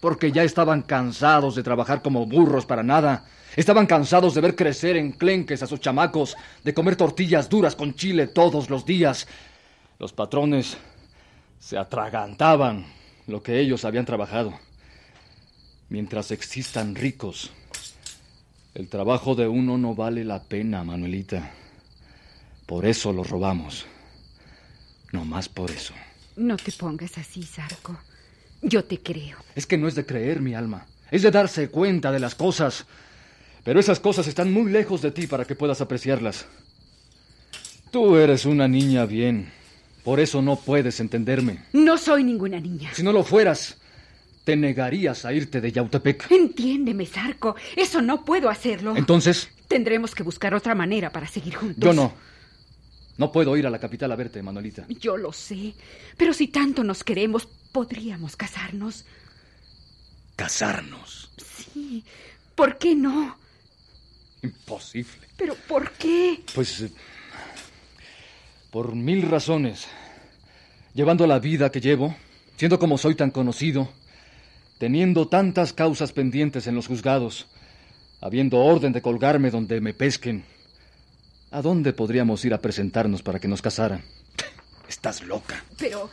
Porque 0.00 0.30
ya 0.30 0.44
estaban 0.44 0.82
cansados 0.82 1.56
de 1.56 1.62
trabajar 1.62 2.02
como 2.02 2.24
burros 2.24 2.64
para 2.64 2.82
nada. 2.82 3.26
Estaban 3.56 3.86
cansados 3.86 4.32
de 4.34 4.40
ver 4.40 4.54
crecer 4.54 4.96
en 4.96 5.12
clenques 5.12 5.62
a 5.62 5.66
sus 5.66 5.80
chamacos, 5.80 6.36
de 6.62 6.72
comer 6.72 6.96
tortillas 6.96 7.48
duras 7.48 7.74
con 7.74 7.94
chile 7.94 8.28
todos 8.28 8.70
los 8.70 8.86
días. 8.86 9.26
Los 9.98 10.12
patrones 10.12 10.78
se 11.62 11.78
atragantaban 11.78 12.84
lo 13.28 13.42
que 13.42 13.60
ellos 13.60 13.84
habían 13.84 14.04
trabajado. 14.04 14.52
Mientras 15.88 16.32
existan 16.32 16.96
ricos, 16.96 17.50
el 18.74 18.88
trabajo 18.88 19.36
de 19.36 19.46
uno 19.46 19.78
no 19.78 19.94
vale 19.94 20.24
la 20.24 20.42
pena, 20.42 20.82
Manuelita. 20.82 21.52
Por 22.66 22.84
eso 22.84 23.12
lo 23.12 23.22
robamos. 23.22 23.86
No 25.12 25.24
más 25.24 25.48
por 25.48 25.70
eso. 25.70 25.94
No 26.36 26.56
te 26.56 26.72
pongas 26.72 27.16
así, 27.18 27.44
Zarco. 27.44 27.96
Yo 28.60 28.84
te 28.84 28.98
creo. 28.98 29.36
Es 29.54 29.66
que 29.66 29.78
no 29.78 29.86
es 29.86 29.94
de 29.94 30.06
creer, 30.06 30.40
mi 30.40 30.54
alma. 30.54 30.86
Es 31.10 31.22
de 31.22 31.30
darse 31.30 31.68
cuenta 31.68 32.10
de 32.10 32.18
las 32.18 32.34
cosas. 32.34 32.86
Pero 33.62 33.78
esas 33.78 34.00
cosas 34.00 34.26
están 34.26 34.52
muy 34.52 34.72
lejos 34.72 35.00
de 35.02 35.12
ti 35.12 35.26
para 35.26 35.44
que 35.44 35.54
puedas 35.54 35.80
apreciarlas. 35.80 36.46
Tú 37.92 38.16
eres 38.16 38.46
una 38.46 38.66
niña 38.66 39.04
bien. 39.06 39.61
Por 40.04 40.18
eso 40.20 40.42
no 40.42 40.56
puedes 40.56 40.98
entenderme. 41.00 41.60
No 41.72 41.96
soy 41.96 42.24
ninguna 42.24 42.58
niña. 42.60 42.90
Si 42.94 43.02
no 43.02 43.12
lo 43.12 43.22
fueras, 43.22 43.76
te 44.44 44.56
negarías 44.56 45.24
a 45.24 45.32
irte 45.32 45.60
de 45.60 45.70
Yautepec. 45.70 46.30
Entiéndeme, 46.30 47.06
Zarco. 47.06 47.54
Eso 47.76 48.02
no 48.02 48.24
puedo 48.24 48.48
hacerlo. 48.50 48.96
Entonces, 48.96 49.48
Tendremos 49.68 50.14
que 50.14 50.22
buscar 50.22 50.54
otra 50.54 50.74
manera 50.74 51.10
para 51.10 51.26
seguir 51.26 51.54
juntos. 51.54 51.82
yo 51.82 51.92
no. 51.94 52.12
No 53.16 53.32
puedo 53.32 53.56
ir 53.56 53.66
a 53.66 53.70
la 53.70 53.78
capital 53.78 54.12
a 54.12 54.16
verte, 54.16 54.42
Manuelita. 54.42 54.84
Yo 55.00 55.16
lo 55.16 55.32
sé. 55.32 55.74
Pero 56.18 56.34
si 56.34 56.48
tanto 56.48 56.82
nos 56.84 57.04
queremos, 57.04 57.46
podríamos 57.72 58.36
casarnos. 58.36 59.04
Casarnos. 60.36 61.30
Sí. 61.38 62.04
¿Por 62.54 62.76
qué 62.78 62.94
no? 62.94 63.36
Imposible. 64.42 65.28
¿Pero 65.36 65.54
por 65.68 65.90
qué? 65.92 66.42
Pues... 66.54 66.80
eh, 66.82 66.90
por 68.72 68.94
mil 68.94 69.28
razones. 69.28 69.86
Llevando 70.94 71.26
la 71.26 71.38
vida 71.38 71.70
que 71.70 71.80
llevo, 71.80 72.16
siendo 72.56 72.78
como 72.78 72.96
soy 72.96 73.14
tan 73.14 73.30
conocido, 73.30 73.90
teniendo 74.78 75.28
tantas 75.28 75.74
causas 75.74 76.12
pendientes 76.12 76.66
en 76.66 76.74
los 76.74 76.86
juzgados, 76.86 77.46
habiendo 78.20 78.58
orden 78.58 78.92
de 78.92 79.02
colgarme 79.02 79.50
donde 79.50 79.80
me 79.82 79.92
pesquen, 79.92 80.44
¿a 81.50 81.60
dónde 81.60 81.92
podríamos 81.92 82.44
ir 82.46 82.54
a 82.54 82.62
presentarnos 82.62 83.22
para 83.22 83.38
que 83.38 83.46
nos 83.46 83.60
casaran? 83.60 84.02
Estás 84.88 85.22
loca. 85.22 85.62
Pero 85.76 86.08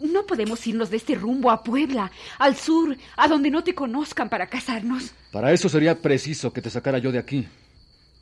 no 0.00 0.26
podemos 0.26 0.66
irnos 0.66 0.90
de 0.90 0.98
este 0.98 1.14
rumbo 1.14 1.50
a 1.50 1.62
Puebla, 1.62 2.12
al 2.38 2.56
sur, 2.56 2.94
a 3.16 3.26
donde 3.26 3.50
no 3.50 3.64
te 3.64 3.74
conozcan 3.74 4.28
para 4.28 4.48
casarnos. 4.48 5.12
Para 5.32 5.50
eso 5.50 5.70
sería 5.70 5.98
preciso 6.02 6.52
que 6.52 6.60
te 6.60 6.68
sacara 6.68 6.98
yo 6.98 7.10
de 7.10 7.18
aquí, 7.18 7.48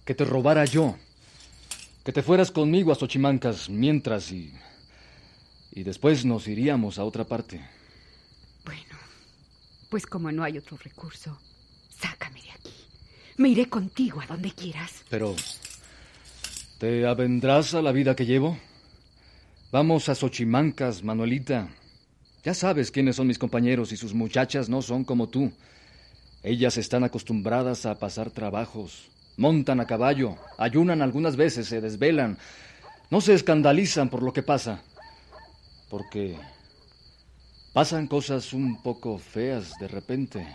que 0.04 0.14
te 0.14 0.24
robara 0.24 0.64
yo, 0.64 0.96
que 2.04 2.12
te 2.12 2.22
fueras 2.22 2.50
conmigo 2.50 2.92
a 2.92 2.94
Xochimancas 2.94 3.70
mientras 3.70 4.30
y... 4.30 4.52
y 5.72 5.82
después 5.82 6.24
nos 6.24 6.46
iríamos 6.46 6.98
a 6.98 7.04
otra 7.04 7.24
parte. 7.24 7.66
Bueno, 8.64 8.96
pues 9.88 10.06
como 10.06 10.30
no 10.30 10.44
hay 10.44 10.58
otro 10.58 10.76
recurso, 10.76 11.38
sácame 11.88 12.42
de 12.42 12.50
aquí. 12.50 12.74
Me 13.38 13.48
iré 13.48 13.68
contigo 13.68 14.20
a 14.20 14.26
donde 14.26 14.52
quieras. 14.52 15.02
Pero... 15.08 15.34
¿Te 16.78 17.06
avendrás 17.06 17.72
a 17.72 17.80
la 17.80 17.92
vida 17.92 18.14
que 18.14 18.26
llevo? 18.26 18.58
Vamos 19.72 20.08
a 20.10 20.14
Xochimancas, 20.14 21.02
Manuelita. 21.02 21.68
Ya 22.44 22.52
sabes 22.52 22.90
quiénes 22.90 23.16
son 23.16 23.28
mis 23.28 23.38
compañeros 23.38 23.92
y 23.92 23.96
sus 23.96 24.12
muchachas 24.12 24.68
no 24.68 24.82
son 24.82 25.04
como 25.04 25.28
tú. 25.30 25.50
Ellas 26.42 26.76
están 26.76 27.02
acostumbradas 27.02 27.86
a 27.86 27.98
pasar 27.98 28.30
trabajos. 28.30 29.08
Montan 29.36 29.80
a 29.80 29.86
caballo, 29.86 30.36
ayunan 30.58 31.02
algunas 31.02 31.36
veces, 31.36 31.66
se 31.66 31.80
desvelan. 31.80 32.38
No 33.10 33.20
se 33.20 33.34
escandalizan 33.34 34.08
por 34.08 34.22
lo 34.22 34.32
que 34.32 34.42
pasa. 34.42 34.82
Porque 35.90 36.36
pasan 37.72 38.06
cosas 38.06 38.52
un 38.52 38.82
poco 38.82 39.18
feas 39.18 39.78
de 39.78 39.88
repente. 39.88 40.46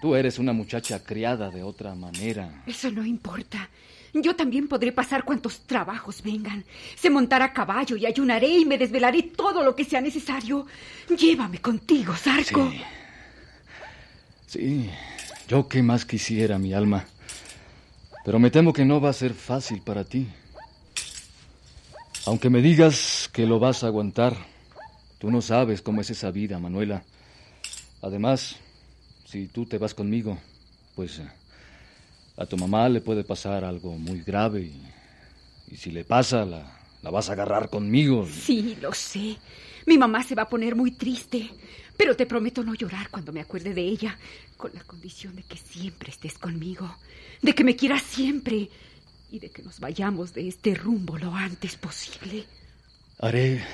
Tú 0.00 0.14
eres 0.14 0.38
una 0.38 0.52
muchacha 0.52 1.02
criada 1.02 1.50
de 1.50 1.62
otra 1.62 1.94
manera. 1.94 2.62
Eso 2.66 2.90
no 2.90 3.04
importa. 3.04 3.68
Yo 4.12 4.36
también 4.36 4.68
podré 4.68 4.92
pasar 4.92 5.24
cuantos 5.24 5.60
trabajos 5.60 6.22
vengan. 6.22 6.64
Sé 6.94 7.10
montar 7.10 7.42
a 7.42 7.52
caballo 7.52 7.96
y 7.96 8.06
ayunaré 8.06 8.58
y 8.58 8.64
me 8.64 8.78
desvelaré 8.78 9.22
todo 9.22 9.62
lo 9.64 9.74
que 9.74 9.84
sea 9.84 10.00
necesario. 10.00 10.66
Llévame 11.08 11.58
contigo, 11.60 12.14
Zarco. 12.14 12.70
Sí. 12.70 12.80
Sí, 14.46 14.88
yo 15.48 15.68
qué 15.68 15.82
más 15.82 16.04
quisiera, 16.04 16.58
mi 16.58 16.72
alma. 16.72 17.04
Pero 18.24 18.38
me 18.38 18.50
temo 18.50 18.72
que 18.72 18.84
no 18.84 19.00
va 19.00 19.10
a 19.10 19.12
ser 19.12 19.34
fácil 19.34 19.82
para 19.82 20.04
ti. 20.04 20.26
Aunque 22.26 22.48
me 22.48 22.62
digas 22.62 23.28
que 23.32 23.46
lo 23.46 23.58
vas 23.58 23.84
a 23.84 23.88
aguantar, 23.88 24.34
tú 25.18 25.30
no 25.30 25.42
sabes 25.42 25.82
cómo 25.82 26.00
es 26.00 26.08
esa 26.08 26.30
vida, 26.30 26.58
Manuela. 26.58 27.02
Además, 28.00 28.56
si 29.26 29.46
tú 29.46 29.66
te 29.66 29.76
vas 29.76 29.92
conmigo, 29.92 30.38
pues 30.94 31.18
eh, 31.18 31.28
a 32.38 32.46
tu 32.46 32.56
mamá 32.56 32.88
le 32.88 33.02
puede 33.02 33.24
pasar 33.24 33.62
algo 33.62 33.92
muy 33.92 34.22
grave 34.22 34.72
y, 35.70 35.76
si 35.76 35.90
le 35.90 36.04
pasa, 36.04 36.46
la, 36.46 36.78
la 37.02 37.10
vas 37.10 37.28
a 37.28 37.32
agarrar 37.32 37.68
conmigo. 37.68 38.26
Sí, 38.26 38.76
lo 38.80 38.94
sé. 38.94 39.36
Mi 39.86 39.98
mamá 39.98 40.22
se 40.22 40.34
va 40.34 40.42
a 40.42 40.48
poner 40.48 40.74
muy 40.74 40.92
triste. 40.92 41.50
Pero 41.96 42.16
te 42.16 42.26
prometo 42.26 42.64
no 42.64 42.74
llorar 42.74 43.08
cuando 43.10 43.32
me 43.32 43.40
acuerde 43.40 43.72
de 43.72 43.82
ella, 43.82 44.18
con 44.56 44.72
la 44.74 44.82
condición 44.82 45.36
de 45.36 45.44
que 45.44 45.56
siempre 45.56 46.10
estés 46.10 46.38
conmigo, 46.38 46.96
de 47.40 47.54
que 47.54 47.62
me 47.62 47.76
quieras 47.76 48.02
siempre 48.02 48.68
y 49.30 49.38
de 49.38 49.50
que 49.50 49.62
nos 49.62 49.78
vayamos 49.80 50.34
de 50.34 50.48
este 50.48 50.74
rumbo 50.74 51.18
lo 51.18 51.32
antes 51.34 51.76
posible. 51.76 52.46
Haré 53.18 53.64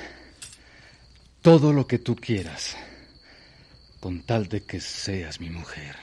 todo 1.41 1.73
lo 1.73 1.87
que 1.87 1.97
tú 1.97 2.15
quieras, 2.15 2.77
con 3.99 4.21
tal 4.21 4.47
de 4.47 4.61
que 4.63 4.79
seas 4.79 5.39
mi 5.39 5.49
mujer. 5.49 5.95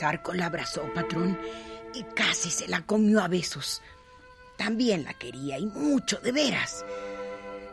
La 0.00 0.46
abrazó, 0.46 0.82
patrón, 0.94 1.38
y 1.92 2.02
casi 2.14 2.50
se 2.50 2.68
la 2.68 2.80
comió 2.86 3.20
a 3.20 3.28
besos. 3.28 3.82
También 4.56 5.04
la 5.04 5.12
quería, 5.12 5.58
y 5.58 5.66
mucho, 5.66 6.18
de 6.20 6.32
veras. 6.32 6.86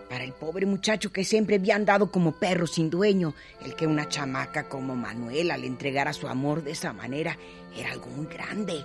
Para 0.09 0.25
el 0.25 0.33
pobre 0.33 0.65
muchacho 0.65 1.09
que 1.11 1.23
siempre 1.23 1.55
había 1.55 1.75
andado 1.75 2.11
como 2.11 2.33
perro 2.33 2.67
sin 2.67 2.89
dueño, 2.89 3.33
el 3.61 3.75
que 3.75 3.87
una 3.87 4.09
chamaca 4.09 4.67
como 4.67 4.95
Manuela 4.95 5.57
le 5.57 5.67
entregara 5.67 6.11
su 6.11 6.27
amor 6.27 6.63
de 6.63 6.71
esa 6.71 6.91
manera 6.91 7.37
era 7.77 7.91
algo 7.91 8.07
muy 8.07 8.25
grande, 8.25 8.83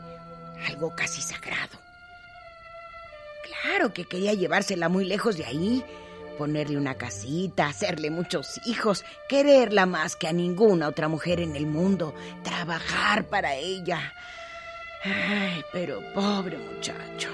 algo 0.69 0.95
casi 0.95 1.21
sagrado. 1.21 1.81
Claro 3.63 3.93
que 3.93 4.05
quería 4.05 4.35
llevársela 4.35 4.89
muy 4.89 5.05
lejos 5.05 5.37
de 5.37 5.47
ahí, 5.47 5.85
ponerle 6.33 6.77
una 6.77 6.95
casita, 6.95 7.67
hacerle 7.67 8.11
muchos 8.11 8.61
hijos, 8.67 9.05
quererla 9.29 9.87
más 9.87 10.17
que 10.17 10.29
a 10.29 10.33
ninguna 10.33 10.89
otra 10.89 11.09
mujer 11.09 11.41
en 11.41 11.57
el 11.57 11.67
mundo, 11.67 12.15
trabajar 12.43 13.25
para 13.25 13.55
ella. 13.55 14.13
Ay, 15.05 15.63
pero 15.73 16.01
pobre 16.15 16.59
muchacho. 16.59 17.29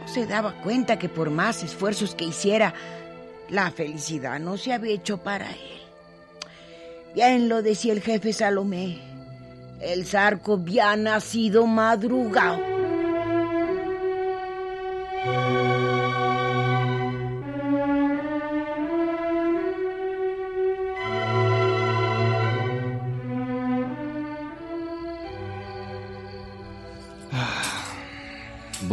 No 0.00 0.08
se 0.08 0.26
daba 0.26 0.52
cuenta 0.62 0.98
que 0.98 1.08
por 1.08 1.30
más 1.30 1.62
esfuerzos 1.62 2.14
que 2.14 2.24
hiciera, 2.24 2.74
la 3.48 3.70
felicidad 3.70 4.38
no 4.40 4.56
se 4.56 4.72
había 4.72 4.94
hecho 4.94 5.18
para 5.18 5.50
él. 5.50 5.80
Bien 7.14 7.48
lo 7.48 7.62
decía 7.62 7.92
el 7.92 8.00
jefe 8.00 8.32
Salomé. 8.32 8.98
El 9.80 10.06
zarco 10.06 10.54
había 10.54 10.96
nacido 10.96 11.66
madrugado. 11.66 12.73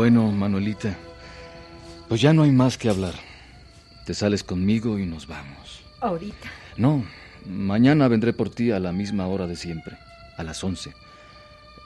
Bueno, 0.02 0.32
Manuelita, 0.32 0.98
pues 2.10 2.22
ya 2.22 2.34
no 2.34 2.42
hay 2.42 2.50
más 2.50 2.76
que 2.76 2.90
hablar. 2.90 3.14
Te 4.04 4.16
sales 4.16 4.44
conmigo 4.44 4.98
y 4.98 5.06
nos 5.06 5.28
vamos. 5.28 5.84
¿Ahorita? 6.00 6.50
No, 6.76 7.06
mañana 7.46 8.08
vendré 8.08 8.34
por 8.34 8.50
ti 8.50 8.72
a 8.72 8.80
la 8.80 8.94
misma 8.94 9.28
hora 9.28 9.46
de 9.46 9.56
siempre, 9.56 10.00
a 10.38 10.44
las 10.44 10.64
once. 10.64 10.92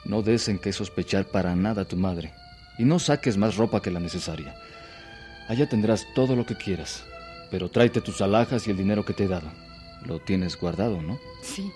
No 0.06 0.22
des 0.22 0.48
en 0.48 0.58
qué 0.58 0.72
sospechar 0.72 1.26
para 1.26 1.54
nada 1.54 1.82
a 1.82 1.84
tu 1.84 1.98
madre 1.98 2.32
y 2.78 2.84
no 2.84 2.98
saques 2.98 3.36
más 3.36 3.56
ropa 3.56 3.82
que 3.82 3.90
la 3.90 4.00
necesaria. 4.00 4.54
Allá 5.46 5.68
tendrás 5.68 6.06
todo 6.14 6.36
lo 6.36 6.46
que 6.46 6.56
quieras, 6.56 7.04
pero 7.50 7.68
tráete 7.68 8.00
tus 8.00 8.22
alhajas 8.22 8.66
y 8.66 8.70
el 8.70 8.78
dinero 8.78 9.04
que 9.04 9.12
te 9.12 9.24
he 9.24 9.28
dado. 9.28 9.52
Lo 10.06 10.20
tienes 10.20 10.58
guardado, 10.58 11.02
¿no? 11.02 11.18
Sí, 11.42 11.70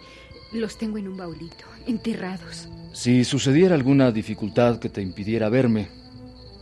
los 0.55 0.79
tengo 0.79 0.97
en 0.97 1.09
un 1.09 1.19
baulito, 1.19 1.67
enterrados. 1.87 2.67
Si 2.95 3.25
sucediera 3.25 3.75
alguna 3.75 4.11
dificultad 4.11 4.79
que 4.79 4.89
te 4.89 5.03
impidiera 5.03 5.51
verme, 5.51 6.00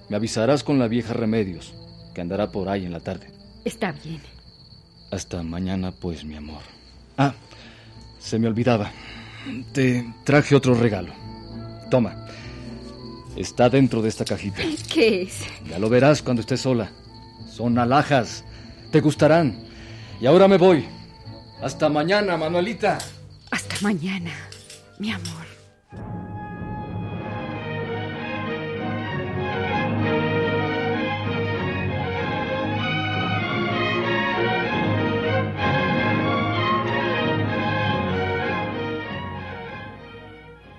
me 0.09 0.17
avisarás 0.17 0.65
con 0.65 0.79
la 0.79 0.89
vieja 0.89 1.13
Remedios, 1.13 1.75
que 2.15 2.21
andará 2.21 2.51
por 2.51 2.69
ahí 2.69 2.85
en 2.87 2.93
la 2.93 3.01
tarde. 3.01 3.31
Está 3.65 3.93
bien. 3.93 4.21
Hasta 5.11 5.43
mañana, 5.43 5.93
pues, 5.93 6.25
mi 6.25 6.37
amor. 6.37 6.63
Ah, 7.17 7.35
se 8.19 8.39
me 8.39 8.49
olvidaba. 8.49 8.91
Te 9.73 10.07
traje 10.25 10.55
otro 10.55 10.75
regalo. 10.75 11.13
Toma. 11.91 12.27
Está 13.37 13.71
dentro 13.71 14.03
de 14.03 14.09
esta 14.09 14.25
cajita. 14.25 14.63
¿Qué 14.93 15.23
es? 15.23 15.45
Ya 15.69 15.79
lo 15.79 15.89
verás 15.89 16.23
cuando 16.23 16.41
estés 16.41 16.61
sola. 16.61 16.91
Son 17.51 17.79
alhajas. 17.79 18.45
Te 18.91 19.01
gustarán. 19.01 19.65
Y 20.21 20.27
ahora 20.27 20.49
me 20.49 20.59
voy. 20.59 20.85
Hasta 21.63 21.89
mañana, 21.89 22.37
Manuelita. 22.37 22.99
Hasta 23.51 23.77
mañana, 23.81 24.33
mi 24.99 25.11
amor. 25.11 25.48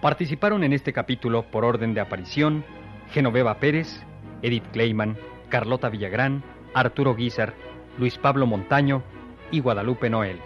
Participaron 0.01 0.63
en 0.63 0.71
este 0.71 0.93
capítulo 0.93 1.43
por 1.43 1.65
orden 1.65 1.93
de 1.93 1.99
aparición 1.99 2.63
Genoveva 3.11 3.59
Pérez, 3.59 4.01
Edith 4.41 4.65
Kleiman, 4.71 5.17
Carlota 5.49 5.89
Villagrán, 5.89 6.41
Arturo 6.73 7.15
Guizar, 7.15 7.53
Luis 7.97 8.17
Pablo 8.17 8.45
Montaño 8.45 9.03
y 9.51 9.59
Guadalupe 9.59 10.09
Noel. 10.09 10.39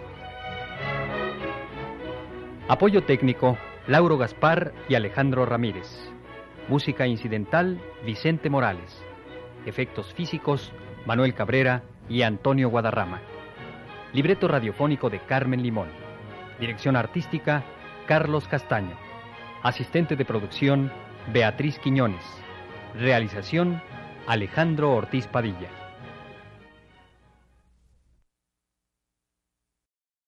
Apoyo 2.66 3.04
técnico 3.04 3.56
Lauro 3.86 4.18
Gaspar 4.18 4.72
y 4.88 4.96
Alejandro 4.96 5.46
Ramírez. 5.46 6.10
Música 6.66 7.06
incidental 7.06 7.80
Vicente 8.04 8.50
Morales. 8.50 9.04
Efectos 9.66 10.12
físicos 10.14 10.72
Manuel 11.06 11.32
Cabrera 11.32 11.84
y 12.08 12.22
Antonio 12.22 12.70
Guadarrama. 12.70 13.20
Libreto 14.12 14.48
radiofónico 14.48 15.10
de 15.10 15.20
Carmen 15.20 15.62
Limón. 15.62 15.90
Dirección 16.58 16.96
artística 16.96 17.62
Carlos 18.06 18.48
Castaño. 18.48 19.03
Asistente 19.64 20.14
de 20.14 20.26
producción, 20.26 20.92
Beatriz 21.32 21.78
Quiñones. 21.78 22.22
Realización, 22.96 23.80
Alejandro 24.26 24.92
Ortiz 24.92 25.26
Padilla. 25.26 25.83